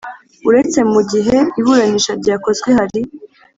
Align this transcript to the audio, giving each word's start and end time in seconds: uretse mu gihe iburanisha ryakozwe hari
uretse 0.47 0.79
mu 0.91 1.01
gihe 1.11 1.37
iburanisha 1.59 2.11
ryakozwe 2.21 2.69
hari 2.77 3.01